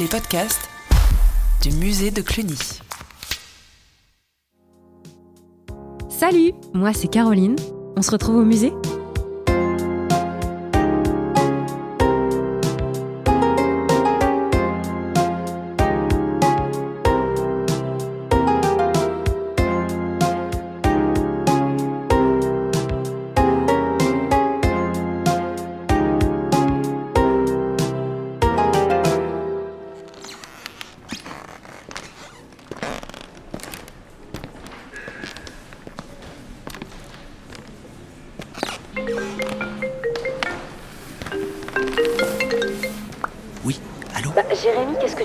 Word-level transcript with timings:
les 0.00 0.06
podcasts 0.06 0.70
du 1.60 1.72
musée 1.72 2.10
de 2.10 2.22
Cluny. 2.22 2.56
Salut, 6.08 6.52
moi 6.72 6.94
c'est 6.94 7.08
Caroline. 7.08 7.56
On 7.98 8.02
se 8.02 8.10
retrouve 8.10 8.36
au 8.36 8.44
musée? 8.46 8.72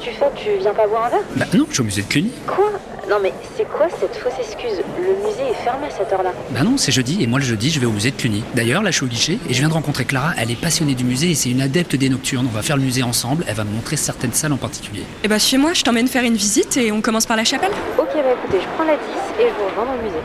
Tu 0.05 0.11
fais 0.11 0.25
Tu 0.35 0.59
viens 0.59 0.73
pas 0.73 0.87
boire 0.87 1.05
un 1.05 1.09
verre 1.09 1.23
Bah 1.35 1.45
non, 1.53 1.65
je 1.67 1.73
suis 1.73 1.81
au 1.81 1.85
musée 1.85 2.03
de 2.03 2.07
Cluny. 2.07 2.31
Quoi? 2.45 2.71
Non 3.09 3.17
mais 3.21 3.33
c'est 3.57 3.67
quoi 3.67 3.87
cette 3.99 4.15
fausse 4.15 4.33
excuse? 4.39 4.81
Le 4.99 5.27
musée 5.27 5.51
est 5.51 5.63
fermé 5.63 5.87
à 5.87 5.91
cette 5.91 6.11
heure-là. 6.13 6.31
Bah 6.51 6.63
non, 6.63 6.77
c'est 6.77 6.91
jeudi, 6.91 7.23
et 7.23 7.27
moi 7.27 7.39
le 7.39 7.45
jeudi, 7.45 7.69
je 7.71 7.79
vais 7.79 7.85
au 7.85 7.91
musée 7.91 8.11
de 8.11 8.15
Cluny. 8.15 8.43
D'ailleurs, 8.55 8.83
là, 8.83 8.91
je 8.91 8.97
suis 8.97 9.05
au 9.05 9.09
guichet, 9.09 9.37
et 9.49 9.53
je 9.53 9.59
viens 9.59 9.67
de 9.67 9.73
rencontrer 9.73 10.05
Clara, 10.05 10.33
elle 10.37 10.51
est 10.51 10.59
passionnée 10.59 10.95
du 10.95 11.03
musée, 11.03 11.31
et 11.31 11.35
c'est 11.35 11.49
une 11.49 11.61
adepte 11.61 11.95
des 11.95 12.09
nocturnes. 12.09 12.47
On 12.51 12.55
va 12.55 12.61
faire 12.61 12.77
le 12.77 12.83
musée 12.83 13.03
ensemble, 13.03 13.45
elle 13.47 13.55
va 13.55 13.63
me 13.63 13.71
montrer 13.71 13.95
certaines 13.95 14.33
salles 14.33 14.53
en 14.53 14.57
particulier. 14.57 15.03
Eh 15.23 15.27
bah 15.27 15.39
chez 15.39 15.57
moi, 15.57 15.73
je 15.73 15.83
t'emmène 15.83 16.07
faire 16.07 16.23
une 16.23 16.35
visite 16.35 16.77
et 16.77 16.91
on 16.91 17.01
commence 17.01 17.25
par 17.25 17.37
la 17.37 17.43
chapelle. 17.43 17.71
Ok, 17.97 18.09
bah 18.13 18.21
écoutez, 18.43 18.61
je 18.61 18.67
prends 18.75 18.85
la 18.85 18.95
10 18.95 18.99
et 19.39 19.49
je 19.49 19.53
vous 19.53 19.69
rejoins 19.69 19.85
dans 19.85 19.93
le 19.93 20.03
musée. 20.03 20.21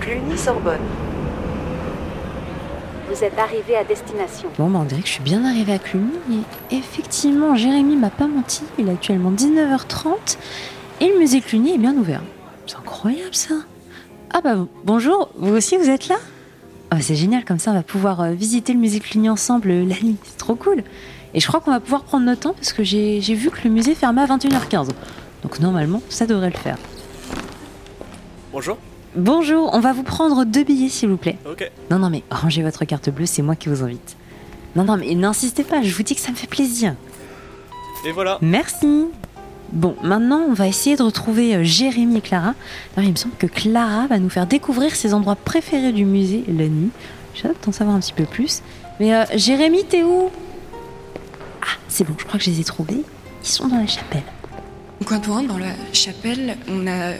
Cluny-Sorbonne. 0.00 0.78
Vous 3.14 3.22
êtes 3.22 3.38
arrivé 3.38 3.76
à 3.76 3.84
destination. 3.84 4.48
Bon, 4.58 4.68
bah 4.68 4.80
on 4.82 4.84
dirait 4.84 5.00
que 5.00 5.06
je 5.06 5.12
suis 5.12 5.22
bien 5.22 5.44
arrivée 5.44 5.74
à 5.74 5.78
Cluny. 5.78 6.42
Et 6.72 6.76
effectivement, 6.76 7.54
Jérémy 7.54 7.94
m'a 7.94 8.10
pas 8.10 8.26
menti. 8.26 8.62
Il 8.76 8.88
est 8.88 8.92
actuellement 8.92 9.30
19h30 9.30 10.36
et 11.00 11.12
le 11.12 11.18
musée 11.20 11.40
Cluny 11.40 11.74
est 11.74 11.78
bien 11.78 11.94
ouvert. 11.94 12.22
C'est 12.66 12.76
incroyable 12.76 13.34
ça. 13.34 13.54
Ah 14.32 14.40
bah 14.42 14.56
bonjour, 14.82 15.30
vous 15.36 15.54
aussi 15.54 15.76
vous 15.76 15.88
êtes 15.88 16.08
là? 16.08 16.16
Ah, 16.90 17.00
C'est 17.00 17.14
génial, 17.14 17.44
comme 17.44 17.60
ça 17.60 17.70
on 17.70 17.74
va 17.74 17.84
pouvoir 17.84 18.20
euh, 18.20 18.32
visiter 18.32 18.72
le 18.72 18.80
musée 18.80 18.98
Cluny 18.98 19.30
ensemble 19.30 19.70
euh, 19.70 19.84
la 19.84 19.94
nuit. 20.02 20.16
C'est 20.24 20.38
trop 20.38 20.56
cool. 20.56 20.82
Et 21.34 21.40
je 21.40 21.46
crois 21.46 21.60
qu'on 21.60 21.70
va 21.70 21.78
pouvoir 21.78 22.02
prendre 22.02 22.26
notre 22.26 22.40
temps 22.40 22.54
parce 22.54 22.72
que 22.72 22.82
j'ai 22.82 23.20
j'ai 23.20 23.34
vu 23.34 23.48
que 23.50 23.60
le 23.62 23.70
musée 23.70 23.94
fermait 23.94 24.22
à 24.22 24.26
21h15. 24.26 24.88
Donc 25.44 25.60
normalement, 25.60 26.02
ça 26.08 26.26
devrait 26.26 26.50
le 26.50 26.58
faire. 26.58 26.78
Bonjour. 28.52 28.76
Bonjour, 29.16 29.70
on 29.72 29.78
va 29.78 29.92
vous 29.92 30.02
prendre 30.02 30.44
deux 30.44 30.64
billets 30.64 30.88
s'il 30.88 31.08
vous 31.08 31.16
plaît. 31.16 31.38
Ok. 31.48 31.70
Non, 31.90 32.00
non, 32.00 32.10
mais 32.10 32.24
rangez 32.30 32.62
votre 32.62 32.84
carte 32.84 33.10
bleue, 33.10 33.26
c'est 33.26 33.42
moi 33.42 33.54
qui 33.54 33.68
vous 33.68 33.84
invite. 33.84 34.16
Non, 34.74 34.82
non, 34.82 34.96
mais 34.96 35.14
n'insistez 35.14 35.62
pas, 35.62 35.82
je 35.82 35.94
vous 35.94 36.02
dis 36.02 36.16
que 36.16 36.20
ça 36.20 36.32
me 36.32 36.36
fait 36.36 36.48
plaisir. 36.48 36.96
Et 38.04 38.10
voilà. 38.10 38.38
Merci. 38.42 39.06
Bon, 39.72 39.94
maintenant, 40.02 40.40
on 40.48 40.52
va 40.52 40.66
essayer 40.66 40.96
de 40.96 41.02
retrouver 41.02 41.54
euh, 41.54 41.62
Jérémy 41.62 42.18
et 42.18 42.20
Clara. 42.20 42.54
Alors, 42.96 43.08
il 43.08 43.12
me 43.12 43.16
semble 43.16 43.36
que 43.36 43.46
Clara 43.46 44.06
va 44.08 44.18
nous 44.18 44.30
faire 44.30 44.46
découvrir 44.46 44.94
ses 44.94 45.14
endroits 45.14 45.36
préférés 45.36 45.92
du 45.92 46.04
musée 46.04 46.44
la 46.48 46.66
nuit. 46.66 46.90
J'ai 47.34 47.48
hâte 47.48 47.56
d'en 47.64 47.72
savoir 47.72 47.96
un 47.96 48.00
petit 48.00 48.12
peu 48.12 48.24
plus. 48.24 48.62
Mais 48.98 49.14
euh, 49.14 49.24
Jérémy, 49.36 49.84
t'es 49.84 50.02
où? 50.02 50.30
Ah, 51.62 51.78
c'est 51.88 52.04
bon, 52.04 52.14
je 52.18 52.24
crois 52.24 52.38
que 52.38 52.44
je 52.44 52.50
les 52.50 52.60
ai 52.60 52.64
trouvés. 52.64 53.02
Ils 53.42 53.48
sont 53.48 53.68
dans 53.68 53.78
la 53.78 53.86
chapelle. 53.86 54.22
Quand 55.06 55.28
on 55.28 55.32
rentre 55.32 55.48
dans 55.48 55.58
la 55.58 55.74
chapelle, 55.92 56.56
on 56.68 56.86
a 56.86 57.12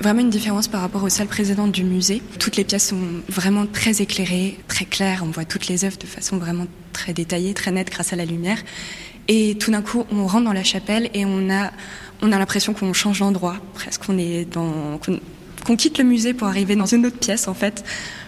vraiment 0.00 0.20
une 0.20 0.30
différence 0.30 0.68
par 0.68 0.82
rapport 0.82 1.02
aux 1.02 1.08
salles 1.08 1.26
précédentes 1.26 1.72
du 1.72 1.84
musée. 1.84 2.22
Toutes 2.38 2.56
les 2.56 2.64
pièces 2.64 2.88
sont 2.88 3.00
vraiment 3.28 3.66
très 3.66 4.02
éclairées, 4.02 4.58
très 4.68 4.84
claires. 4.84 5.22
On 5.24 5.30
voit 5.30 5.46
toutes 5.46 5.66
les 5.68 5.84
œuvres 5.84 5.96
de 5.96 6.06
façon 6.06 6.36
vraiment 6.36 6.66
très 6.92 7.14
détaillée, 7.14 7.54
très 7.54 7.70
nette 7.70 7.90
grâce 7.90 8.12
à 8.12 8.16
la 8.16 8.26
lumière. 8.26 8.58
Et 9.28 9.56
tout 9.58 9.70
d'un 9.70 9.80
coup, 9.80 10.04
on 10.12 10.26
rentre 10.26 10.44
dans 10.44 10.52
la 10.52 10.64
chapelle 10.64 11.08
et 11.14 11.24
on 11.24 11.50
a, 11.50 11.70
on 12.20 12.30
a 12.30 12.38
l'impression 12.38 12.74
qu'on 12.74 12.92
change 12.92 13.20
d'endroit. 13.20 13.56
Presque 13.74 14.04
qu'on 14.04 14.18
est 14.18 14.52
qu'on, 14.52 15.00
qu'on 15.64 15.76
quitte 15.76 15.98
le 15.98 16.04
musée 16.04 16.34
pour 16.34 16.46
arriver 16.46 16.76
dans 16.76 16.86
une 16.86 17.06
autre 17.06 17.18
pièce 17.18 17.48
en 17.48 17.54
fait, 17.54 17.84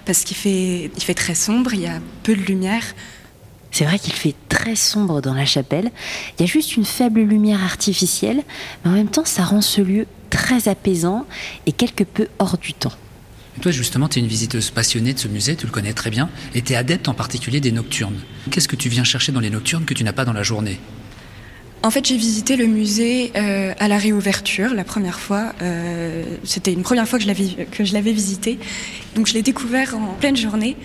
parce 0.06 0.24
qu'il 0.24 0.36
fait, 0.36 0.90
il 0.96 1.02
fait 1.02 1.14
très 1.14 1.34
sombre, 1.34 1.74
il 1.74 1.80
y 1.80 1.86
a 1.86 2.00
peu 2.22 2.34
de 2.34 2.40
lumière. 2.40 2.84
C'est 3.72 3.84
vrai 3.84 3.98
qu'il 3.98 4.12
fait 4.12 4.34
très 4.48 4.76
sombre 4.76 5.22
dans 5.22 5.34
la 5.34 5.46
chapelle. 5.46 5.90
Il 6.38 6.42
y 6.42 6.44
a 6.44 6.46
juste 6.46 6.76
une 6.76 6.84
faible 6.84 7.22
lumière 7.22 7.62
artificielle, 7.64 8.42
mais 8.84 8.90
en 8.90 8.94
même 8.94 9.08
temps, 9.08 9.24
ça 9.24 9.42
rend 9.42 9.62
ce 9.62 9.80
lieu 9.80 10.06
très 10.30 10.68
apaisant 10.68 11.26
et 11.66 11.72
quelque 11.72 12.04
peu 12.04 12.28
hors 12.38 12.58
du 12.58 12.74
temps. 12.74 12.92
Et 13.56 13.60
toi, 13.60 13.72
justement, 13.72 14.08
tu 14.08 14.18
es 14.18 14.22
une 14.22 14.28
visiteuse 14.28 14.70
passionnée 14.70 15.14
de 15.14 15.18
ce 15.18 15.28
musée, 15.28 15.56
tu 15.56 15.66
le 15.66 15.72
connais 15.72 15.92
très 15.94 16.10
bien, 16.10 16.28
et 16.54 16.62
tu 16.62 16.74
es 16.74 16.76
adepte 16.76 17.08
en 17.08 17.14
particulier 17.14 17.60
des 17.60 17.72
nocturnes. 17.72 18.20
Qu'est-ce 18.50 18.68
que 18.68 18.76
tu 18.76 18.88
viens 18.88 19.04
chercher 19.04 19.32
dans 19.32 19.40
les 19.40 19.50
nocturnes 19.50 19.84
que 19.84 19.94
tu 19.94 20.04
n'as 20.04 20.12
pas 20.12 20.24
dans 20.24 20.32
la 20.32 20.42
journée? 20.42 20.78
En 21.82 21.90
fait, 21.90 22.06
j'ai 22.06 22.16
visité 22.16 22.56
le 22.56 22.66
musée 22.66 23.32
euh, 23.34 23.74
à 23.80 23.88
la 23.88 23.98
réouverture 23.98 24.72
la 24.72 24.84
première 24.84 25.18
fois. 25.18 25.52
Euh, 25.62 26.36
C'était 26.44 26.72
une 26.72 26.82
première 26.82 27.08
fois 27.08 27.18
que 27.18 27.24
je 27.24 27.28
l'avais 27.28 27.66
que 27.70 27.84
je 27.84 27.92
l'avais 27.92 28.12
visité, 28.12 28.58
donc 29.16 29.26
je 29.26 29.34
l'ai 29.34 29.42
découvert 29.42 29.96
en 29.96 30.14
pleine 30.14 30.36
journée. 30.36 30.76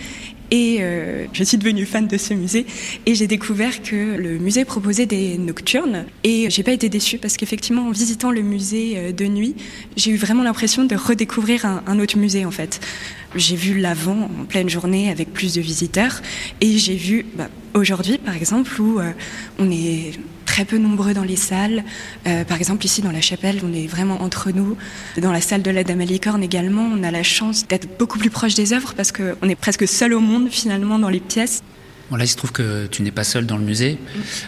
Et 0.50 0.78
euh, 0.80 1.26
je 1.34 1.44
suis 1.44 1.58
devenue 1.58 1.86
fan 1.86 2.08
de 2.08 2.18
ce 2.18 2.34
musée 2.34 2.66
et 3.06 3.16
j'ai 3.16 3.28
découvert 3.28 3.82
que 3.82 4.16
le 4.16 4.38
musée 4.38 4.64
proposait 4.64 5.06
des 5.06 5.38
nocturnes 5.38 6.06
et 6.24 6.50
j'ai 6.50 6.64
pas 6.64 6.72
été 6.72 6.88
déçue 6.88 7.18
parce 7.18 7.36
qu'effectivement 7.36 7.88
en 7.88 7.92
visitant 7.92 8.32
le 8.32 8.42
musée 8.42 8.94
euh, 8.96 9.12
de 9.12 9.26
nuit, 9.26 9.56
j'ai 9.98 10.12
eu 10.12 10.16
vraiment 10.16 10.44
l'impression 10.44 10.86
de 10.86 10.96
redécouvrir 10.96 11.66
un, 11.66 12.00
autre 12.00 12.18
musée 12.18 12.46
en 12.46 12.52
fait. 12.52 12.80
J'ai 13.36 13.58
vu 13.58 13.78
l'avant 13.78 14.30
en 14.40 14.46
pleine 14.46 14.70
journée 14.70 15.10
avec 15.10 15.34
plus 15.34 15.54
de 15.56 15.62
visiteurs 15.62 16.22
et 16.62 16.78
j'ai 16.78 16.96
vu 16.96 17.26
bah, 17.36 17.50
aujourd'hui 17.74 18.18
par 18.18 18.36
exemple 18.36 18.82
où 18.82 19.00
euh, 19.00 19.12
on 19.60 19.70
est 19.70 20.14
très 20.58 20.66
peu 20.66 20.80
nombreux 20.80 21.14
dans 21.14 21.24
les 21.24 21.36
salles. 21.36 21.84
Euh, 22.26 22.44
par 22.44 22.58
exemple, 22.58 22.84
ici 22.84 23.04
dans 23.04 23.12
la 23.12 23.22
chapelle, 23.22 23.62
on 23.64 23.72
est 23.74 23.86
vraiment 23.86 24.24
entre 24.24 24.50
nous. 24.50 24.76
Dans 25.22 25.32
la 25.32 25.40
salle 25.40 25.62
de 25.62 25.70
la 25.70 25.84
Dame 25.84 26.02
à 26.02 26.06
licorne 26.06 26.42
également, 26.42 26.82
on 26.82 27.04
a 27.04 27.12
la 27.12 27.22
chance 27.22 27.68
d'être 27.68 28.00
beaucoup 28.00 28.18
plus 28.18 28.32
proche 28.32 28.56
des 28.56 28.74
œuvres 28.74 28.96
parce 28.96 29.12
qu'on 29.12 29.48
est 29.48 29.56
presque 29.56 29.88
seul 29.88 30.16
au 30.16 30.20
monde 30.20 30.50
finalement 30.50 30.98
dans 30.98 31.10
les 31.10 31.20
pièces. 31.20 31.62
Bon, 32.10 32.16
là, 32.16 32.24
il 32.24 32.28
se 32.28 32.36
trouve 32.36 32.52
que 32.54 32.88
tu 32.88 33.04
n'es 33.04 33.12
pas 33.12 33.24
seul 33.24 33.46
dans 33.46 33.58
le 33.58 33.64
musée, 33.64 34.00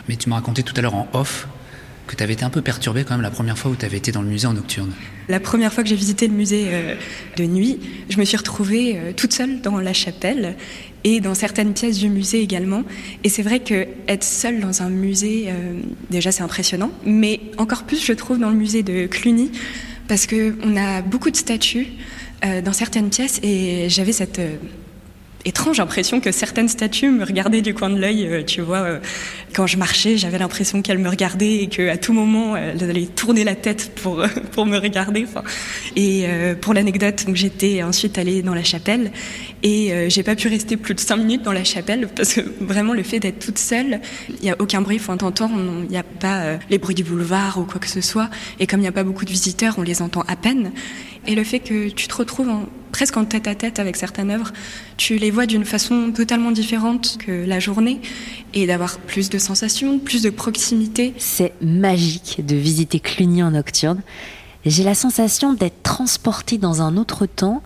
mais 0.08 0.16
tu 0.16 0.30
m'as 0.30 0.38
raconté 0.38 0.64
tout 0.64 0.74
à 0.78 0.82
l'heure 0.82 0.96
en 0.96 1.08
off 1.14 1.48
que 2.08 2.16
tu 2.16 2.24
avais 2.24 2.34
été 2.34 2.44
un 2.44 2.50
peu 2.50 2.64
perturbé 2.64 3.04
quand 3.04 3.14
même 3.14 3.22
la 3.22 3.30
première 3.30 3.58
fois 3.58 3.70
où 3.70 3.76
tu 3.76 3.86
avais 3.86 3.98
été 3.98 4.12
dans 4.12 4.24
le 4.24 4.30
musée 4.30 4.48
en 4.48 4.54
nocturne. 4.54 4.92
La 5.28 5.40
première 5.40 5.72
fois 5.72 5.84
que 5.84 5.90
j'ai 5.90 5.96
visité 5.96 6.28
le 6.28 6.34
musée 6.34 6.66
euh, 6.70 6.96
de 7.38 7.44
nuit, 7.44 7.80
je 8.10 8.18
me 8.18 8.26
suis 8.26 8.36
retrouvée 8.36 8.98
euh, 8.98 9.12
toute 9.16 9.32
seule 9.32 9.62
dans 9.62 9.78
la 9.78 9.94
chapelle 9.94 10.56
et 11.04 11.20
dans 11.20 11.36
certaines 11.36 11.74
pièces 11.74 12.00
du 12.00 12.10
musée 12.10 12.42
également. 12.42 12.84
Et 13.24 13.30
c'est 13.30 13.42
vrai 13.42 13.60
que 13.60 13.88
être 14.08 14.24
seule 14.24 14.60
dans 14.60 14.82
un 14.82 14.90
musée, 14.90 15.46
euh, 15.48 15.80
déjà 16.10 16.32
c'est 16.32 16.44
impressionnant, 16.44 16.92
mais 17.06 17.40
encore 17.58 17.84
plus 17.84 18.04
je 18.04 18.14
trouve 18.14 18.40
dans 18.40 18.50
le 18.50 18.56
musée 18.56 18.84
de 18.84 19.08
Cluny 19.08 19.52
parce 20.08 20.26
que 20.26 20.56
on 20.64 20.76
a 20.76 21.02
beaucoup 21.02 21.30
de 21.30 21.38
statues 21.38 21.88
euh, 22.44 22.62
dans 22.62 22.74
certaines 22.74 23.10
pièces 23.10 23.40
et 23.44 23.88
j'avais 23.90 24.12
cette 24.12 24.40
euh, 24.40 24.56
étrange 25.46 25.80
impression 25.80 26.20
que 26.20 26.32
certaines 26.32 26.70
statues 26.70 27.10
me 27.10 27.24
regardaient 27.24 27.62
du 27.62 27.74
coin 27.74 27.90
de 27.90 28.00
l'œil. 28.00 28.28
euh, 28.28 28.44
tu 28.44 28.62
vois, 28.62 28.80
euh, 28.80 29.00
quand 29.54 29.68
je 29.68 29.78
marchais, 29.78 30.18
j'avais 30.18 30.38
l'impression 30.38 30.82
qu'elles 30.82 30.98
me 30.98 31.10
regardaient 31.10 31.64
et 31.64 31.68
qu'à 31.68 31.98
tout 31.98 32.14
moment, 32.14 32.56
elles 32.56 32.84
allaient 32.84 33.06
tourner 33.06 33.44
la 33.44 33.56
tête 33.56 33.92
pour, 33.96 34.24
pour 34.52 34.66
me 34.66 34.78
regarder. 34.78 35.26
Et 35.96 36.26
euh, 36.26 36.56
pour 36.56 36.74
l'anecdote, 36.74 37.26
j'étais 37.34 37.84
ensuite 37.84 38.18
allée 38.18 38.42
dans 38.42 38.54
la 38.54 38.64
chapelle 38.64 39.12
et 39.64 39.92
euh, 39.92 40.10
j'ai 40.10 40.24
pas 40.24 40.36
pu 40.36 40.48
rester 40.48 40.78
plus 40.78 40.94
de 40.94 41.00
cinq 41.00 41.18
minutes 41.18 41.42
dans 41.42 41.52
la 41.52 41.64
chapelle 41.64 42.08
parce 42.16 42.34
que 42.34 42.42
vraiment 42.62 42.94
le 42.94 43.04
fait 43.04 43.20
d'être 43.20 43.40
toute 43.40 43.58
seule, 43.58 44.00
il 44.30 44.46
y 44.46 44.50
a 44.50 44.56
aucun 44.60 44.82
bruit, 44.82 45.00
faut 45.00 45.16
t'entendre, 45.16 45.56
il 45.84 45.90
n'y 45.90 45.98
a 45.98 46.04
pas 46.04 46.42
euh, 46.42 46.58
les 46.70 46.78
bruits 46.78 46.96
du 46.96 47.04
boulevard 47.04 47.58
ou 47.58 47.64
quoi 47.64 47.80
que 47.80 47.90
ce 47.90 48.02
soit. 48.02 48.30
Et 48.60 48.68
comme 48.68 48.80
il 48.80 48.84
n'y 48.84 48.90
a 48.90 48.94
pas 48.94 49.04
beaucoup 49.04 49.26
de 49.26 49.32
visiteurs, 49.32 49.76
on 49.78 49.82
les 49.82 50.02
entend 50.02 50.24
à 50.28 50.36
peine. 50.36 50.72
Et 51.28 51.36
le 51.36 51.44
fait 51.44 51.60
que 51.60 51.90
tu 51.90 52.08
te 52.08 52.16
retrouves 52.16 52.50
en, 52.50 52.66
presque 52.92 53.18
en 53.18 53.26
tête 53.26 53.48
à 53.48 53.56
tête 53.56 53.80
avec 53.80 53.96
certaines 53.96 54.32
œuvres, 54.32 54.52
tu 54.98 55.18
les 55.18 55.32
vois 55.32 55.46
d'une 55.46 55.66
façon 55.66 56.12
totalement 56.12 56.52
différente 56.52 57.18
que 57.20 57.46
la 57.46 57.60
journée 57.60 58.02
et 58.54 58.68
d'avoir 58.68 59.00
plus 59.00 59.30
de 59.30 59.38
sensations, 59.38 60.00
plus 60.00 60.22
de 60.22 60.30
proximité. 60.30 61.14
C'est 61.18 61.54
magique 61.62 62.46
de 62.46 62.56
visiter 62.56 63.00
Cluny 63.00 63.44
en 63.44 63.52
nocturne. 63.52 64.02
J'ai 64.66 64.84
la 64.84 64.96
sensation 64.96 65.54
d'être 65.54 65.82
transportée 65.84 66.58
dans 66.58 66.82
un 66.82 66.98
autre 66.98 67.26
temps, 67.26 67.62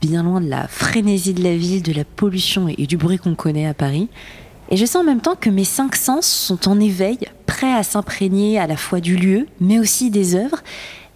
bien 0.00 0.22
loin 0.22 0.40
de 0.40 0.48
la 0.48 0.68
frénésie 0.68 1.34
de 1.34 1.42
la 1.42 1.56
ville, 1.56 1.82
de 1.82 1.92
la 1.92 2.04
pollution 2.04 2.68
et 2.68 2.86
du 2.86 2.96
bruit 2.96 3.18
qu'on 3.18 3.34
connaît 3.34 3.66
à 3.66 3.74
Paris. 3.74 4.08
Et 4.70 4.76
je 4.76 4.86
sens 4.86 5.02
en 5.02 5.04
même 5.04 5.20
temps 5.20 5.36
que 5.36 5.50
mes 5.50 5.64
cinq 5.64 5.94
sens 5.94 6.26
sont 6.26 6.68
en 6.68 6.80
éveil, 6.80 7.18
prêts 7.46 7.72
à 7.72 7.82
s'imprégner 7.82 8.58
à 8.58 8.66
la 8.66 8.76
fois 8.76 9.00
du 9.00 9.16
lieu, 9.16 9.46
mais 9.60 9.78
aussi 9.78 10.10
des 10.10 10.34
œuvres. 10.34 10.62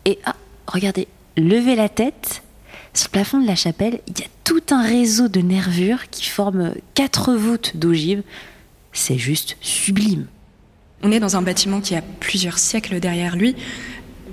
Et 0.05 0.19
ah, 0.25 0.37
regardez, 0.67 1.09
levez 1.37 1.75
la 1.75 1.89
tête. 1.89 2.43
Sur 2.99 3.07
le 3.07 3.13
plafond 3.13 3.41
de 3.41 3.47
la 3.47 3.55
chapelle, 3.55 4.01
il 4.09 4.19
y 4.19 4.25
a 4.25 4.27
tout 4.43 4.61
un 4.71 4.83
réseau 4.83 5.29
de 5.29 5.39
nervures 5.39 6.11
qui 6.11 6.29
forment 6.29 6.75
quatre 6.95 7.33
voûtes 7.37 7.77
d'ogives. 7.77 8.25
C'est 8.93 9.19
juste 9.19 9.57
sublime. 9.61 10.27
On 11.05 11.13
est 11.13 11.21
dans 11.21 11.37
un 11.37 11.43
bâtiment 11.43 11.81
qui 11.81 11.95
a 11.95 12.03
plusieurs 12.03 12.59
siècles 12.59 12.99
derrière 12.99 13.37
lui. 13.37 13.55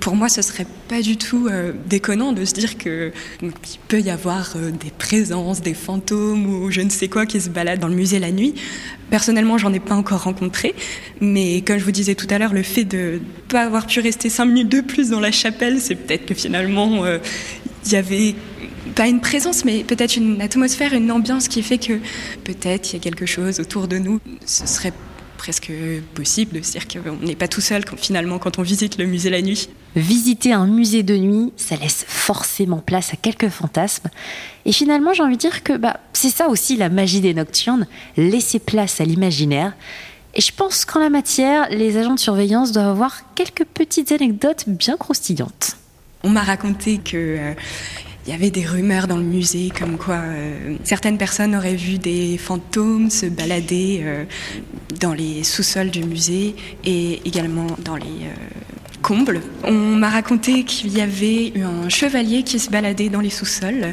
Pour 0.00 0.16
moi, 0.16 0.28
ce 0.28 0.42
serait 0.42 0.66
pas 0.88 1.00
du 1.00 1.16
tout 1.16 1.46
euh, 1.46 1.74
déconnant 1.88 2.32
de 2.32 2.44
se 2.44 2.54
dire 2.54 2.76
que 2.76 3.12
il 3.40 3.52
peut 3.86 4.00
y 4.00 4.10
avoir 4.10 4.54
euh, 4.56 4.72
des 4.72 4.90
présences, 4.90 5.60
des 5.60 5.74
fantômes 5.74 6.46
ou 6.46 6.72
je 6.72 6.80
ne 6.80 6.90
sais 6.90 7.06
quoi 7.06 7.24
qui 7.24 7.40
se 7.40 7.50
baladent 7.50 7.78
dans 7.78 7.86
le 7.86 7.94
musée 7.94 8.18
la 8.18 8.32
nuit. 8.32 8.56
Personnellement, 9.10 9.58
j'en 9.58 9.72
ai 9.72 9.80
pas 9.80 9.94
encore 9.94 10.24
rencontré, 10.24 10.74
mais 11.20 11.60
comme 11.60 11.78
je 11.78 11.84
vous 11.84 11.92
disais 11.92 12.16
tout 12.16 12.26
à 12.30 12.38
l'heure, 12.38 12.52
le 12.52 12.64
fait 12.64 12.84
de 12.84 13.20
pas 13.48 13.62
avoir 13.62 13.86
pu 13.86 14.00
rester 14.00 14.28
cinq 14.28 14.46
minutes 14.46 14.70
de 14.70 14.80
plus 14.80 15.10
dans 15.10 15.20
la 15.20 15.30
chapelle, 15.30 15.80
c'est 15.80 15.94
peut-être 15.94 16.26
que 16.26 16.34
finalement 16.34 17.04
euh, 17.04 17.18
il 17.86 17.92
y 17.92 17.96
avait 17.96 18.34
pas 18.94 19.08
une 19.08 19.20
présence, 19.20 19.64
mais 19.64 19.84
peut-être 19.84 20.16
une 20.16 20.40
atmosphère, 20.40 20.92
une 20.92 21.10
ambiance 21.10 21.48
qui 21.48 21.62
fait 21.62 21.78
que 21.78 22.00
peut-être 22.44 22.92
il 22.92 22.94
y 22.94 22.96
a 22.96 23.00
quelque 23.00 23.26
chose 23.26 23.60
autour 23.60 23.88
de 23.88 23.98
nous. 23.98 24.20
Ce 24.44 24.66
serait 24.66 24.92
presque 25.36 25.70
possible 26.14 26.58
de 26.58 26.64
se 26.64 26.72
dire 26.72 26.88
qu'on 26.88 27.24
n'est 27.24 27.36
pas 27.36 27.48
tout 27.48 27.60
seul 27.60 27.84
quand, 27.84 27.96
finalement 27.96 28.38
quand 28.38 28.58
on 28.58 28.62
visite 28.62 28.98
le 28.98 29.06
musée 29.06 29.30
la 29.30 29.42
nuit. 29.42 29.68
Visiter 29.94 30.52
un 30.52 30.66
musée 30.66 31.02
de 31.02 31.16
nuit, 31.16 31.52
ça 31.56 31.76
laisse 31.76 32.04
forcément 32.08 32.78
place 32.78 33.12
à 33.12 33.16
quelques 33.16 33.48
fantasmes. 33.48 34.08
Et 34.64 34.72
finalement, 34.72 35.12
j'ai 35.14 35.22
envie 35.22 35.36
de 35.36 35.40
dire 35.40 35.62
que 35.62 35.76
bah, 35.76 36.00
c'est 36.12 36.30
ça 36.30 36.48
aussi 36.48 36.76
la 36.76 36.88
magie 36.88 37.20
des 37.20 37.32
nocturnes, 37.32 37.86
laisser 38.16 38.58
place 38.58 39.00
à 39.00 39.04
l'imaginaire. 39.04 39.74
Et 40.34 40.42
je 40.42 40.52
pense 40.52 40.84
qu'en 40.84 41.00
la 41.00 41.08
matière, 41.08 41.68
les 41.70 41.96
agents 41.96 42.14
de 42.14 42.20
surveillance 42.20 42.72
doivent 42.72 42.88
avoir 42.88 43.34
quelques 43.34 43.64
petites 43.64 44.12
anecdotes 44.12 44.64
bien 44.66 44.98
croustillantes. 44.98 45.76
On 46.24 46.30
m'a 46.30 46.42
raconté 46.42 46.98
que 46.98 47.16
euh, 47.16 47.54
il 48.26 48.32
y 48.32 48.34
avait 48.34 48.50
des 48.50 48.64
rumeurs 48.66 49.06
dans 49.06 49.18
le 49.18 49.22
musée 49.22 49.70
comme 49.76 49.98
quoi 49.98 50.16
euh, 50.16 50.76
certaines 50.82 51.16
personnes 51.16 51.54
auraient 51.54 51.76
vu 51.76 51.98
des 51.98 52.36
fantômes 52.38 53.08
se 53.08 53.26
balader 53.26 54.00
euh, 54.02 54.24
dans 55.00 55.14
les 55.14 55.44
sous-sols 55.44 55.90
du 55.90 56.02
musée 56.02 56.56
et 56.84 57.20
également 57.24 57.68
dans 57.84 57.94
les 57.94 58.04
euh, 58.04 58.34
combles. 59.00 59.40
On 59.62 59.72
m'a 59.72 60.10
raconté 60.10 60.64
qu'il 60.64 60.96
y 60.96 61.00
avait 61.00 61.52
un 61.62 61.88
chevalier 61.88 62.42
qui 62.42 62.58
se 62.58 62.68
baladait 62.68 63.08
dans 63.10 63.20
les 63.20 63.30
sous-sols. 63.30 63.92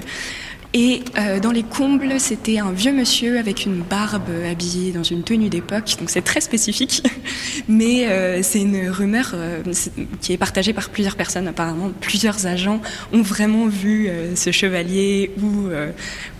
Et 0.76 1.04
euh, 1.20 1.40
dans 1.40 1.52
les 1.52 1.62
combles, 1.62 2.20
c'était 2.20 2.58
un 2.58 2.72
vieux 2.72 2.94
monsieur 2.94 3.38
avec 3.38 3.66
une 3.66 3.82
barbe 3.82 4.30
habillé 4.50 4.92
dans 4.92 5.04
une 5.04 5.22
tenue 5.22 5.50
d'époque, 5.50 5.96
donc 6.00 6.10
c'est 6.10 6.24
très 6.24 6.42
spécifique. 6.42 7.04
Mais 7.68 8.08
euh, 8.08 8.42
c'est 8.42 8.62
une 8.62 8.90
rumeur 8.90 9.32
euh, 9.36 9.62
qui 10.20 10.34
est 10.34 10.38
partagée 10.38 10.74
par 10.74 10.90
plusieurs 10.90 11.16
personnes 11.16 11.48
apparemment. 11.48 11.92
Plusieurs 12.02 12.48
agents 12.48 12.82
ont 13.14 13.22
vraiment 13.22 13.68
vu 13.68 14.10
ce 14.36 14.52
chevalier 14.52 15.32
ou, 15.42 15.70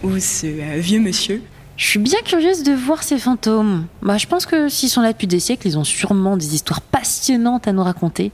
ou 0.04 0.20
ce 0.20 0.48
vieux 0.80 1.00
monsieur. 1.00 1.42
Je 1.78 1.86
suis 1.86 2.00
bien 2.00 2.20
curieuse 2.26 2.64
de 2.64 2.74
voir 2.74 3.04
ces 3.04 3.20
fantômes. 3.20 3.86
Bah, 4.02 4.18
je 4.18 4.26
pense 4.26 4.46
que 4.46 4.70
s'ils 4.70 4.90
sont 4.90 5.02
là 5.02 5.12
depuis 5.12 5.28
des 5.28 5.40
siècles, 5.40 5.68
ils 5.68 5.78
ont 5.78 5.84
sûrement 5.84 6.38
des 6.38 6.56
histoires 6.56 6.82
passionnantes 6.82 7.68
à 7.68 7.72
nous 7.72 7.84
raconter. 7.84 8.32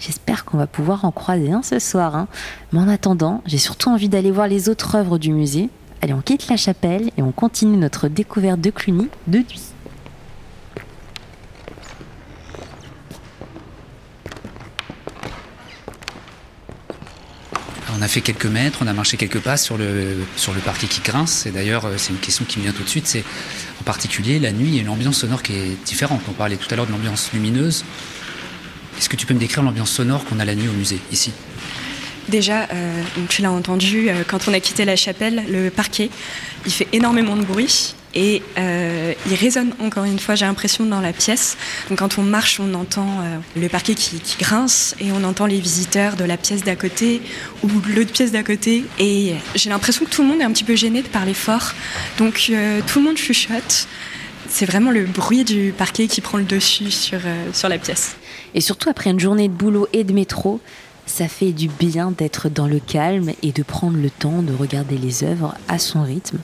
J'espère 0.00 0.44
qu'on 0.44 0.58
va 0.58 0.66
pouvoir 0.66 1.04
en 1.04 1.10
croiser 1.10 1.52
un 1.52 1.62
ce 1.62 1.78
soir. 1.78 2.14
hein. 2.14 2.28
Mais 2.72 2.78
en 2.78 2.88
attendant, 2.88 3.42
j'ai 3.46 3.58
surtout 3.58 3.90
envie 3.90 4.08
d'aller 4.08 4.30
voir 4.30 4.46
les 4.46 4.68
autres 4.68 4.94
œuvres 4.94 5.18
du 5.18 5.32
musée. 5.32 5.70
Allez, 6.02 6.12
on 6.12 6.20
quitte 6.20 6.48
la 6.48 6.56
chapelle 6.56 7.10
et 7.16 7.22
on 7.22 7.32
continue 7.32 7.76
notre 7.76 8.06
découverte 8.06 8.60
de 8.60 8.70
Cluny 8.70 9.08
de 9.26 9.38
nuit. 9.38 9.62
On 17.98 18.02
a 18.02 18.06
fait 18.06 18.20
quelques 18.20 18.46
mètres, 18.46 18.78
on 18.82 18.86
a 18.86 18.92
marché 18.92 19.16
quelques 19.16 19.40
pas 19.40 19.56
sur 19.56 19.76
le, 19.76 20.18
sur 20.36 20.54
le 20.54 20.60
parquet 20.60 20.86
qui 20.86 21.00
grince. 21.00 21.46
Et 21.46 21.50
d'ailleurs, 21.50 21.84
euh, 21.86 21.94
c'est 21.96 22.12
une 22.12 22.20
question 22.20 22.44
qui 22.44 22.60
me 22.60 22.64
vient 22.64 22.72
tout 22.72 22.84
de 22.84 22.88
suite. 22.88 23.08
C'est 23.08 23.24
en 23.80 23.82
particulier 23.82 24.38
la 24.38 24.52
nuit, 24.52 24.68
il 24.68 24.74
y 24.76 24.78
a 24.78 24.82
une 24.82 24.88
ambiance 24.88 25.16
sonore 25.18 25.42
qui 25.42 25.54
est 25.54 25.84
différente. 25.84 26.20
On 26.28 26.32
parlait 26.32 26.56
tout 26.56 26.68
à 26.70 26.76
l'heure 26.76 26.86
de 26.86 26.92
l'ambiance 26.92 27.32
lumineuse. 27.32 27.84
Est-ce 28.98 29.08
que 29.08 29.16
tu 29.16 29.26
peux 29.26 29.34
me 29.34 29.38
décrire 29.38 29.62
l'ambiance 29.62 29.90
sonore 29.90 30.24
qu'on 30.24 30.40
a 30.40 30.44
la 30.44 30.54
nuit 30.54 30.68
au 30.68 30.72
musée, 30.72 30.98
ici? 31.12 31.32
Déjà, 32.28 32.68
euh, 32.72 33.02
tu 33.30 33.40
l'as 33.40 33.52
entendu, 33.52 34.10
euh, 34.10 34.22
quand 34.26 34.48
on 34.48 34.52
a 34.52 34.60
quitté 34.60 34.84
la 34.84 34.96
chapelle, 34.96 35.44
le 35.48 35.70
parquet, 35.70 36.10
il 36.66 36.72
fait 36.72 36.88
énormément 36.92 37.36
de 37.36 37.42
bruit 37.42 37.94
et 38.14 38.42
euh, 38.58 39.14
il 39.26 39.34
résonne 39.34 39.72
encore 39.80 40.04
une 40.04 40.18
fois, 40.18 40.34
j'ai 40.34 40.44
l'impression, 40.44 40.84
dans 40.84 41.00
la 41.00 41.14
pièce. 41.14 41.56
Donc 41.88 42.00
quand 42.00 42.18
on 42.18 42.22
marche, 42.22 42.60
on 42.60 42.74
entend 42.74 43.06
le 43.56 43.68
parquet 43.68 43.94
qui, 43.94 44.18
qui 44.18 44.36
grince 44.38 44.94
et 45.00 45.12
on 45.12 45.24
entend 45.24 45.46
les 45.46 45.60
visiteurs 45.60 46.16
de 46.16 46.24
la 46.24 46.36
pièce 46.36 46.64
d'à 46.64 46.76
côté 46.76 47.22
ou 47.62 47.68
de 47.68 47.92
l'autre 47.92 48.12
pièce 48.12 48.32
d'à 48.32 48.42
côté. 48.42 48.84
Et 48.98 49.34
j'ai 49.54 49.70
l'impression 49.70 50.04
que 50.04 50.10
tout 50.10 50.22
le 50.22 50.28
monde 50.28 50.40
est 50.40 50.44
un 50.44 50.52
petit 50.52 50.64
peu 50.64 50.74
gêné 50.74 51.02
de 51.02 51.08
parler 51.08 51.34
fort. 51.34 51.72
Donc 52.18 52.50
tout 52.86 52.98
le 52.98 53.04
monde 53.04 53.16
chuchote. 53.16 53.86
C'est 54.48 54.66
vraiment 54.66 54.90
le 54.90 55.04
bruit 55.04 55.44
du 55.44 55.72
parquet 55.76 56.06
qui 56.06 56.20
prend 56.20 56.38
le 56.38 56.44
dessus 56.44 56.90
sur, 56.90 57.20
euh, 57.24 57.52
sur 57.52 57.68
la 57.68 57.78
pièce. 57.78 58.16
Et 58.54 58.60
surtout 58.60 58.88
après 58.88 59.10
une 59.10 59.20
journée 59.20 59.48
de 59.48 59.52
boulot 59.52 59.88
et 59.92 60.04
de 60.04 60.12
métro, 60.12 60.60
ça 61.06 61.28
fait 61.28 61.52
du 61.52 61.68
bien 61.68 62.10
d'être 62.10 62.48
dans 62.48 62.66
le 62.66 62.80
calme 62.80 63.30
et 63.42 63.52
de 63.52 63.62
prendre 63.62 63.98
le 63.98 64.10
temps 64.10 64.42
de 64.42 64.52
regarder 64.54 64.96
les 64.96 65.22
œuvres 65.24 65.54
à 65.68 65.78
son 65.78 66.02
rythme. 66.02 66.38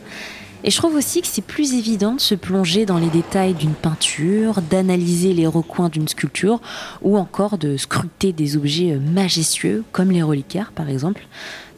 Et 0.67 0.71
je 0.71 0.79
trouve 0.79 0.95
aussi 0.95 1.21
que 1.21 1.27
c'est 1.27 1.45
plus 1.45 1.75
évident 1.75 2.15
de 2.15 2.21
se 2.21 2.35
plonger 2.35 2.87
dans 2.87 2.97
les 2.97 3.11
détails 3.11 3.53
d'une 3.53 3.75
peinture, 3.75 4.63
d'analyser 4.63 5.35
les 5.35 5.47
recoins 5.47 5.91
d'une 5.91 6.09
sculpture 6.09 6.63
ou 7.03 7.19
encore 7.19 7.59
de 7.59 7.77
scruter 7.77 8.33
des 8.33 8.57
objets 8.57 8.97
majestueux 8.97 9.85
comme 9.93 10.11
les 10.11 10.23
reliquaires 10.23 10.73
par 10.73 10.89
exemple. 10.89 11.27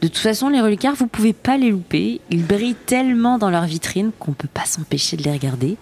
De 0.01 0.07
toute 0.07 0.17
façon, 0.17 0.47
les 0.47 0.61
reliquaires, 0.61 0.93
vous 0.93 1.07
pouvez 1.07 1.33
pas 1.33 1.57
les 1.57 1.71
louper. 1.71 2.21
Ils 2.29 2.45
brillent 2.45 2.75
tellement 2.85 3.37
dans 3.37 3.49
leur 3.49 3.65
vitrine 3.65 4.11
qu'on 4.19 4.31
peut 4.31 4.47
pas 4.47 4.65
s'empêcher 4.65 5.17
de 5.17 5.23
les 5.23 5.31
regarder. 5.31 5.75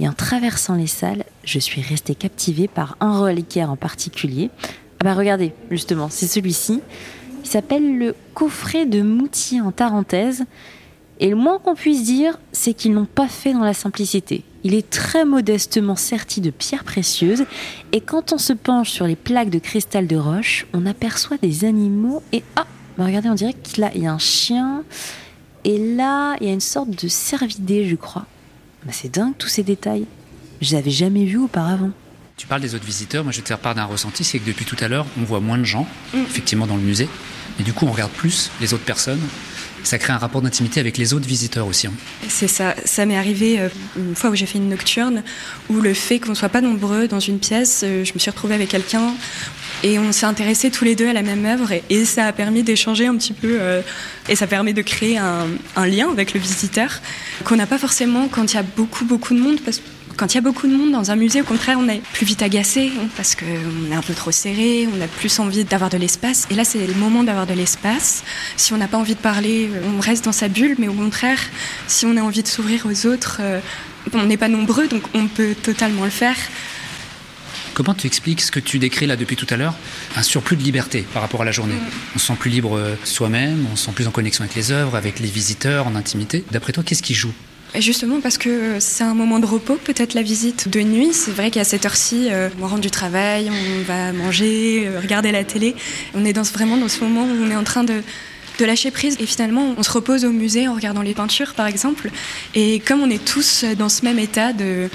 Et 0.00 0.08
en 0.08 0.12
traversant 0.12 0.74
les 0.74 0.86
salles, 0.88 1.24
je 1.44 1.58
suis 1.58 1.80
restée 1.80 2.14
captivée 2.14 2.68
par 2.68 2.96
un 3.00 3.18
reliquaire 3.18 3.70
en 3.70 3.76
particulier. 3.76 4.50
Ah 5.00 5.04
bah 5.04 5.14
regardez, 5.14 5.52
justement, 5.70 6.08
c'est 6.10 6.26
celui-ci. 6.26 6.80
Il 7.44 7.48
s'appelle 7.48 7.98
le 7.98 8.14
coffret 8.34 8.86
de 8.86 9.02
Moutier 9.02 9.60
en 9.60 9.70
Tarentaise. 9.70 10.44
Et 11.20 11.28
le 11.28 11.36
moins 11.36 11.60
qu'on 11.60 11.76
puisse 11.76 12.02
dire, 12.02 12.40
c'est 12.50 12.74
qu'ils 12.74 12.92
n'ont 12.92 13.04
pas 13.04 13.28
fait 13.28 13.52
dans 13.52 13.62
la 13.62 13.74
simplicité. 13.74 14.42
Il 14.64 14.74
est 14.74 14.90
très 14.90 15.24
modestement 15.24 15.94
serti 15.94 16.40
de 16.40 16.50
pierres 16.50 16.82
précieuses, 16.82 17.44
et 17.92 18.00
quand 18.00 18.32
on 18.32 18.38
se 18.38 18.52
penche 18.52 18.90
sur 18.90 19.06
les 19.06 19.14
plaques 19.14 19.50
de 19.50 19.60
cristal 19.60 20.08
de 20.08 20.16
roche, 20.16 20.66
on 20.72 20.86
aperçoit 20.86 21.36
des 21.36 21.64
animaux, 21.66 22.20
et 22.32 22.42
ah, 22.56 22.66
bah 22.98 23.04
regardez, 23.04 23.28
on 23.28 23.34
dirait 23.34 23.52
qu'il 23.54 23.86
y 23.94 24.06
a- 24.06 24.12
un 24.12 24.18
chien, 24.18 24.82
et 25.64 25.94
là, 25.94 26.34
il 26.40 26.48
y 26.48 26.50
a 26.50 26.52
une 26.54 26.60
sorte 26.60 26.90
de 26.90 27.06
cervidé, 27.08 27.86
je 27.86 27.94
crois. 27.94 28.26
Bah, 28.84 28.92
c'est 28.92 29.12
dingue 29.12 29.34
tous 29.38 29.48
ces 29.48 29.62
détails. 29.62 30.06
Je 30.60 30.70
les 30.70 30.76
avais 30.76 30.90
jamais 30.90 31.24
vus 31.24 31.38
auparavant. 31.38 31.90
Tu 32.36 32.46
parles 32.46 32.62
des 32.62 32.74
autres 32.74 32.84
visiteurs, 32.84 33.22
moi 33.22 33.30
je 33.32 33.36
vais 33.38 33.42
te 33.42 33.48
faire 33.48 33.58
part 33.60 33.76
d'un 33.76 33.84
ressenti, 33.84 34.24
c'est 34.24 34.40
que 34.40 34.46
depuis 34.46 34.64
tout 34.64 34.76
à 34.80 34.88
l'heure, 34.88 35.06
on 35.20 35.22
voit 35.22 35.38
moins 35.38 35.56
de 35.56 35.62
gens, 35.64 35.86
effectivement, 36.14 36.66
dans 36.66 36.74
le 36.74 36.82
musée, 36.82 37.08
mais 37.58 37.64
du 37.64 37.72
coup 37.72 37.86
on 37.86 37.92
regarde 37.92 38.10
plus 38.10 38.50
les 38.60 38.74
autres 38.74 38.82
personnes. 38.84 39.20
Ça 39.84 39.98
crée 39.98 40.12
un 40.14 40.18
rapport 40.18 40.40
d'intimité 40.42 40.80
avec 40.80 40.96
les 40.98 41.12
autres 41.14 41.28
visiteurs 41.28 41.66
aussi. 41.66 41.86
hein. 41.86 41.92
C'est 42.28 42.48
ça. 42.48 42.74
Ça 42.86 43.04
m'est 43.06 43.18
arrivé 43.18 43.60
euh, 43.60 43.68
une 43.96 44.14
fois 44.16 44.30
où 44.30 44.34
j'ai 44.34 44.46
fait 44.46 44.56
une 44.58 44.70
nocturne, 44.70 45.22
où 45.68 45.74
le 45.80 45.92
fait 45.94 46.18
qu'on 46.18 46.30
ne 46.30 46.34
soit 46.34 46.48
pas 46.48 46.62
nombreux 46.62 47.06
dans 47.06 47.20
une 47.20 47.38
pièce, 47.38 47.82
euh, 47.84 48.02
je 48.02 48.14
me 48.14 48.18
suis 48.18 48.30
retrouvée 48.30 48.54
avec 48.54 48.70
quelqu'un 48.70 49.12
et 49.84 49.98
on 49.98 50.10
s'est 50.12 50.26
intéressés 50.26 50.70
tous 50.70 50.84
les 50.84 50.96
deux 50.96 51.08
à 51.08 51.12
la 51.12 51.22
même 51.22 51.44
œuvre 51.44 51.70
et, 51.90 52.04
ça 52.04 52.26
a 52.26 52.32
permis 52.32 52.62
d'échanger 52.62 53.06
un 53.06 53.16
petit 53.16 53.32
peu 53.32 53.58
euh, 53.60 53.82
et 54.28 54.34
ça 54.34 54.46
permet 54.46 54.72
de 54.72 54.82
créer 54.82 55.18
un, 55.18 55.46
lien 55.86 56.10
avec 56.10 56.34
le 56.34 56.40
visiteur 56.40 57.00
qu'on 57.44 57.56
n'a 57.56 57.66
pas 57.66 57.78
forcément 57.78 58.28
quand 58.28 58.52
il 58.52 58.56
y 58.56 58.58
a 58.58 58.62
beaucoup 58.62 59.04
beaucoup 59.04 59.34
de 59.34 59.40
monde 59.40 59.60
parce 59.60 59.78
que 59.78 59.84
quand 60.16 60.32
il 60.32 60.36
y 60.36 60.38
a 60.38 60.42
beaucoup 60.42 60.68
de 60.68 60.72
monde 60.76 60.92
dans 60.92 61.10
un 61.10 61.16
musée, 61.16 61.40
au 61.40 61.44
contraire, 61.44 61.76
on 61.80 61.88
est 61.88 62.00
plus 62.12 62.24
vite 62.24 62.40
agacé 62.40 62.92
hein, 62.96 63.08
parce 63.16 63.34
qu'on 63.34 63.90
est 63.90 63.96
un 63.96 64.00
peu 64.00 64.14
trop 64.14 64.30
serré, 64.30 64.88
on 64.96 65.02
a 65.02 65.08
plus 65.08 65.40
envie 65.40 65.64
d'avoir 65.64 65.90
de 65.90 65.96
l'espace. 65.96 66.46
Et 66.52 66.54
là, 66.54 66.62
c'est 66.62 66.86
le 66.86 66.94
moment 66.94 67.24
d'avoir 67.24 67.48
de 67.48 67.52
l'espace. 67.52 68.22
Si 68.56 68.72
on 68.72 68.76
n'a 68.76 68.86
pas 68.86 68.96
envie 68.96 69.16
de 69.16 69.20
parler, 69.20 69.68
on 69.96 70.00
reste 70.00 70.24
dans 70.24 70.30
sa 70.30 70.46
bulle, 70.46 70.76
mais 70.78 70.86
au 70.86 70.92
contraire, 70.92 71.40
si 71.88 72.06
on 72.06 72.16
a 72.16 72.20
envie 72.20 72.44
de 72.44 72.48
s'ouvrir 72.48 72.86
aux 72.86 73.06
autres, 73.06 73.38
euh, 73.40 73.58
on 74.12 74.22
n'est 74.22 74.36
pas 74.36 74.48
nombreux, 74.48 74.86
donc 74.86 75.02
on 75.14 75.26
peut 75.26 75.56
totalement 75.60 76.04
le 76.04 76.10
faire. 76.10 76.36
Comment 77.74 77.94
tu 77.94 78.06
expliques 78.06 78.40
ce 78.40 78.52
que 78.52 78.60
tu 78.60 78.78
décris 78.78 79.06
là 79.06 79.16
depuis 79.16 79.34
tout 79.34 79.46
à 79.50 79.56
l'heure 79.56 79.74
Un 80.16 80.22
surplus 80.22 80.56
de 80.56 80.62
liberté 80.62 81.04
par 81.12 81.22
rapport 81.22 81.42
à 81.42 81.44
la 81.44 81.50
journée. 81.50 81.74
On 82.14 82.18
se 82.20 82.26
sent 82.28 82.36
plus 82.38 82.50
libre 82.50 82.76
euh, 82.76 82.94
soi-même, 83.02 83.66
on 83.72 83.74
se 83.74 83.86
sent 83.86 83.92
plus 83.92 84.06
en 84.06 84.12
connexion 84.12 84.44
avec 84.44 84.54
les 84.54 84.70
œuvres, 84.70 84.94
avec 84.94 85.18
les 85.18 85.28
visiteurs, 85.28 85.88
en 85.88 85.96
intimité. 85.96 86.44
D'après 86.52 86.72
toi, 86.72 86.84
qu'est-ce 86.84 87.02
qui 87.02 87.14
joue? 87.14 87.32
Justement 87.76 88.20
parce 88.20 88.38
que 88.38 88.78
c'est 88.78 89.02
un 89.02 89.14
moment 89.14 89.40
de 89.40 89.46
repos, 89.46 89.74
peut-être 89.74 90.14
la 90.14 90.22
visite 90.22 90.68
de 90.68 90.80
nuit. 90.82 91.12
C'est 91.12 91.32
vrai 91.32 91.50
qu'à 91.50 91.64
cette 91.64 91.84
heure-ci, 91.84 92.28
euh, 92.30 92.48
on 92.62 92.68
rentre 92.68 92.82
du 92.82 92.90
travail, 92.92 93.50
on 93.50 93.82
va 93.82 94.12
manger, 94.12 94.86
euh, 94.86 95.00
regarder 95.00 95.32
la 95.32 95.42
télé. 95.42 95.74
On 96.14 96.24
est 96.24 96.32
dans 96.32 96.42
vraiment 96.42 96.76
dans 96.76 96.88
ce 96.88 97.02
moment 97.02 97.24
où 97.24 97.44
on 97.44 97.50
est 97.50 97.56
en 97.56 97.64
train 97.64 97.82
de, 97.82 98.02
de 98.58 98.64
lâcher 98.64 98.90
prise 98.90 99.16
et 99.20 99.26
finalement 99.26 99.74
on 99.76 99.82
se 99.82 99.90
repose 99.90 100.24
au 100.24 100.30
musée 100.30 100.68
en 100.68 100.74
regardant 100.74 101.02
les 101.02 101.14
peintures 101.14 101.54
par 101.54 101.66
exemple. 101.66 102.10
Et 102.54 102.80
comme 102.80 103.00
on 103.00 103.10
est 103.10 103.24
tous 103.24 103.64
dans 103.78 103.88
ce 103.88 104.04
même 104.04 104.18
état 104.18 104.52
de 104.52 104.88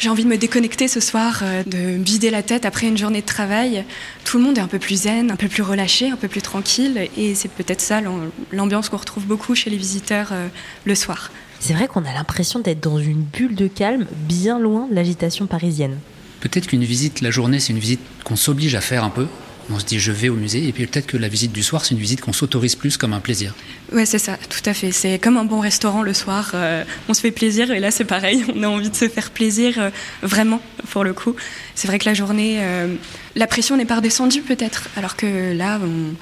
j'ai 0.00 0.08
envie 0.08 0.24
de 0.24 0.28
me 0.28 0.36
déconnecter 0.36 0.88
ce 0.88 0.98
soir, 0.98 1.40
euh, 1.44 1.62
de 1.66 1.78
me 1.98 2.04
vider 2.04 2.28
la 2.30 2.42
tête 2.42 2.64
après 2.66 2.88
une 2.88 2.98
journée 2.98 3.20
de 3.20 3.26
travail. 3.26 3.84
Tout 4.24 4.38
le 4.38 4.44
monde 4.44 4.58
est 4.58 4.60
un 4.60 4.66
peu 4.66 4.80
plus 4.80 5.02
zen, 5.02 5.30
un 5.30 5.36
peu 5.36 5.46
plus 5.46 5.62
relâché, 5.62 6.10
un 6.10 6.16
peu 6.16 6.26
plus 6.26 6.42
tranquille. 6.42 7.08
Et 7.16 7.36
c'est 7.36 7.48
peut-être 7.50 7.80
ça 7.80 8.00
l'am- 8.00 8.30
l'ambiance 8.50 8.88
qu'on 8.88 8.96
retrouve 8.96 9.24
beaucoup 9.24 9.54
chez 9.54 9.70
les 9.70 9.76
visiteurs 9.76 10.30
euh, 10.32 10.48
le 10.84 10.94
soir. 10.96 11.30
C'est 11.60 11.74
vrai 11.74 11.86
qu'on 11.86 12.04
a 12.04 12.12
l'impression 12.12 12.58
d'être 12.58 12.80
dans 12.80 12.98
une 12.98 13.22
bulle 13.22 13.54
de 13.54 13.68
calme 13.68 14.06
bien 14.28 14.58
loin 14.58 14.88
de 14.90 14.94
l'agitation 14.96 15.46
parisienne. 15.46 15.98
Peut-être 16.40 16.66
qu'une 16.66 16.84
visite 16.84 17.20
la 17.20 17.30
journée, 17.30 17.60
c'est 17.60 17.72
une 17.72 17.78
visite 17.78 18.00
qu'on 18.24 18.36
s'oblige 18.36 18.74
à 18.74 18.80
faire 18.80 19.04
un 19.04 19.10
peu. 19.10 19.28
On 19.70 19.78
se 19.78 19.84
dit 19.84 19.98
je 19.98 20.12
vais 20.12 20.28
au 20.28 20.34
musée, 20.34 20.66
et 20.68 20.72
puis 20.72 20.86
peut-être 20.86 21.06
que 21.06 21.16
la 21.16 21.28
visite 21.28 21.52
du 21.52 21.62
soir, 21.62 21.84
c'est 21.84 21.94
une 21.94 22.00
visite 22.00 22.20
qu'on 22.20 22.32
s'autorise 22.32 22.74
plus 22.74 22.96
comme 22.96 23.12
un 23.12 23.20
plaisir. 23.20 23.54
Ouais, 23.92 24.04
c'est 24.06 24.18
ça, 24.18 24.36
tout 24.36 24.68
à 24.68 24.74
fait. 24.74 24.92
C'est 24.92 25.18
comme 25.18 25.36
un 25.36 25.44
bon 25.44 25.60
restaurant 25.60 26.02
le 26.02 26.12
soir. 26.14 26.50
euh, 26.54 26.84
on 27.08 27.14
se 27.14 27.20
fait 27.20 27.30
plaisir, 27.30 27.70
et 27.70 27.80
là 27.80 27.90
c'est 27.90 28.04
pareil. 28.04 28.44
On 28.54 28.62
a 28.62 28.68
envie 28.68 28.90
de 28.90 28.96
se 28.96 29.08
faire 29.08 29.30
plaisir 29.30 29.78
euh, 29.78 29.90
vraiment, 30.22 30.60
pour 30.90 31.02
le 31.04 31.12
coup. 31.14 31.34
C'est 31.74 31.88
vrai 31.88 31.98
que 31.98 32.04
la 32.06 32.14
journée, 32.14 32.58
euh, 32.60 32.94
la 33.36 33.46
pression 33.46 33.76
n'est 33.76 33.86
pas 33.86 33.96
redescendue 33.96 34.42
peut-être, 34.42 34.88
alors 34.96 35.16
que 35.16 35.52
là, 35.54 35.80
on, 35.82 36.14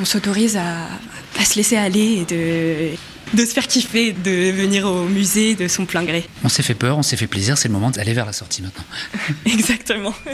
on 0.00 0.04
s'autorise 0.04 0.56
à, 0.56 0.86
à 1.40 1.44
se 1.44 1.56
laisser 1.56 1.76
aller 1.76 2.20
et 2.22 2.24
de, 2.24 2.96
de 3.36 3.44
se 3.44 3.52
faire 3.52 3.66
kiffer, 3.66 4.12
de 4.12 4.50
venir 4.52 4.86
au 4.86 5.04
musée 5.06 5.54
de 5.54 5.66
son 5.66 5.86
plein 5.86 6.04
gré. 6.04 6.24
On 6.44 6.48
s'est 6.48 6.62
fait 6.62 6.74
peur, 6.74 6.96
on 6.98 7.02
s'est 7.02 7.16
fait 7.16 7.26
plaisir, 7.26 7.58
c'est 7.58 7.68
le 7.68 7.74
moment 7.74 7.90
d'aller 7.90 8.12
vers 8.12 8.26
la 8.26 8.32
sortie 8.32 8.62
maintenant. 8.62 8.84
Exactement. 9.46 10.14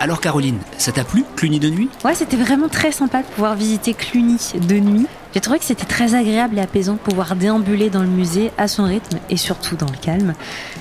Alors 0.00 0.20
Caroline, 0.20 0.58
ça 0.76 0.92
t'a 0.92 1.02
plu, 1.02 1.24
Cluny 1.34 1.58
de 1.58 1.68
nuit? 1.70 1.88
Ouais, 2.04 2.14
c'était 2.14 2.36
vraiment 2.36 2.68
très 2.68 2.92
sympa 2.92 3.22
de 3.22 3.26
pouvoir 3.26 3.56
visiter 3.56 3.94
Cluny 3.94 4.38
de 4.54 4.76
nuit. 4.78 5.06
J'ai 5.34 5.40
trouvé 5.40 5.58
que 5.58 5.64
c'était 5.64 5.86
très 5.86 6.14
agréable 6.14 6.56
et 6.56 6.60
apaisant 6.60 6.92
de 6.92 6.98
pouvoir 6.98 7.34
déambuler 7.34 7.90
dans 7.90 8.02
le 8.02 8.08
musée 8.08 8.52
à 8.58 8.68
son 8.68 8.84
rythme 8.84 9.18
et 9.28 9.36
surtout 9.36 9.74
dans 9.74 9.86
le 9.86 9.98
calme. 10.00 10.34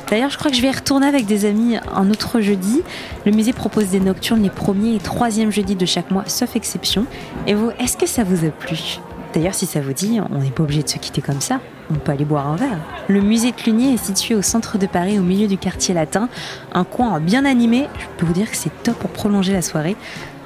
D'ailleurs, 0.07 0.29
je 0.29 0.37
crois 0.37 0.51
que 0.51 0.57
je 0.57 0.61
vais 0.61 0.67
y 0.67 0.71
retourner 0.71 1.07
avec 1.07 1.25
des 1.25 1.45
amis 1.45 1.77
un 1.95 2.11
autre 2.11 2.41
jeudi. 2.41 2.83
Le 3.25 3.31
musée 3.31 3.53
propose 3.53 3.87
des 3.87 3.99
nocturnes 3.99 4.43
les 4.43 4.51
premiers 4.51 4.95
et 4.95 4.99
troisièmes 4.99 5.51
jeudis 5.51 5.75
de 5.75 5.85
chaque 5.87 6.11
mois, 6.11 6.23
sauf 6.27 6.55
exception. 6.55 7.07
Et 7.47 7.55
vous, 7.55 7.71
est-ce 7.79 7.97
que 7.97 8.05
ça 8.05 8.23
vous 8.23 8.45
a 8.45 8.49
plu? 8.49 8.99
D'ailleurs, 9.33 9.55
si 9.55 9.65
ça 9.65 9.81
vous 9.81 9.93
dit, 9.93 10.19
on 10.31 10.37
n'est 10.37 10.51
pas 10.51 10.61
obligé 10.61 10.83
de 10.83 10.89
se 10.89 10.99
quitter 10.99 11.21
comme 11.21 11.41
ça. 11.41 11.59
On 11.89 11.95
peut 11.95 12.11
aller 12.11 12.25
boire 12.25 12.47
un 12.47 12.55
verre. 12.55 12.79
Le 13.07 13.21
musée 13.21 13.51
de 13.51 13.55
Cluny 13.55 13.93
est 13.93 13.97
situé 13.97 14.35
au 14.35 14.41
centre 14.41 14.77
de 14.77 14.87
Paris, 14.87 15.19
au 15.19 15.23
milieu 15.23 15.47
du 15.47 15.57
quartier 15.57 15.93
latin. 15.93 16.27
Un 16.73 16.83
coin 16.83 17.19
bien 17.19 17.45
animé. 17.45 17.87
Je 17.97 18.05
peux 18.17 18.25
vous 18.25 18.33
dire 18.33 18.49
que 18.49 18.57
c'est 18.57 18.71
top 18.83 18.95
pour 18.95 19.09
prolonger 19.09 19.53
la 19.53 19.61
soirée. 19.61 19.95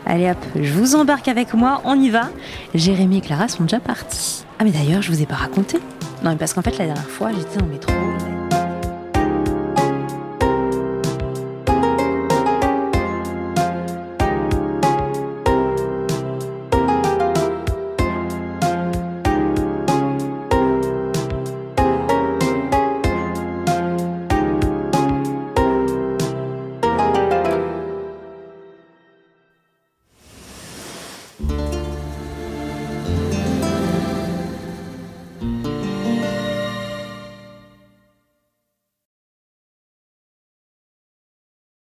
Allez 0.05 0.29
hop, 0.29 0.37
je 0.55 0.73
vous 0.73 0.95
embarque 0.95 1.27
avec 1.27 1.53
moi, 1.53 1.81
on 1.85 1.99
y 1.99 2.09
va. 2.09 2.29
Jérémy 2.73 3.19
et 3.19 3.21
Clara 3.21 3.47
sont 3.47 3.63
déjà 3.63 3.79
partis. 3.79 4.45
Ah 4.59 4.63
mais 4.63 4.71
d'ailleurs, 4.71 5.01
je 5.01 5.11
vous 5.11 5.21
ai 5.21 5.25
pas 5.25 5.35
raconté. 5.35 5.79
Non 6.23 6.31
mais 6.31 6.37
parce 6.37 6.53
qu'en 6.53 6.61
fait 6.61 6.77
la 6.77 6.85
dernière 6.85 7.09
fois, 7.09 7.31
j'étais 7.31 7.61
en 7.61 7.65
métro. 7.65 7.93